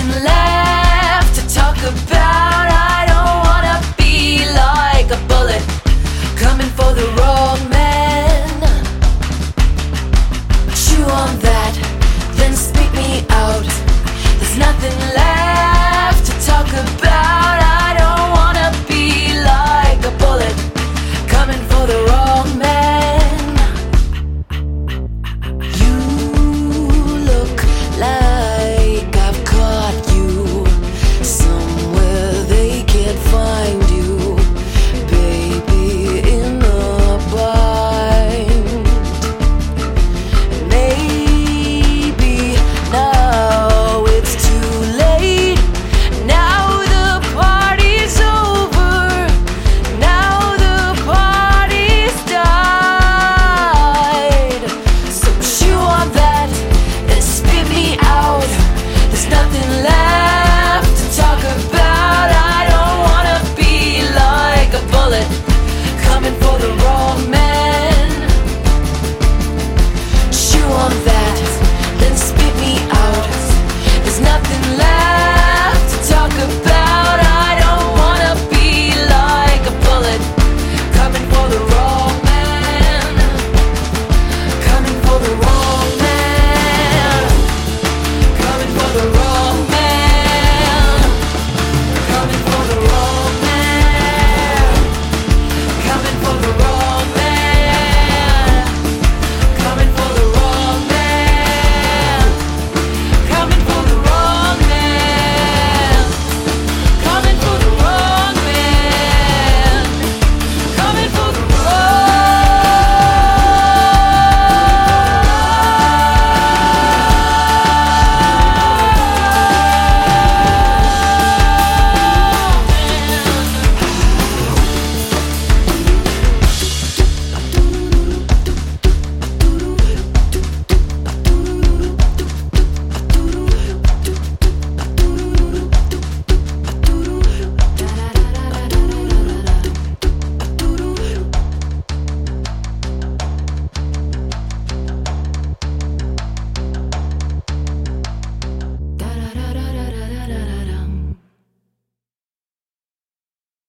[0.00, 0.49] can love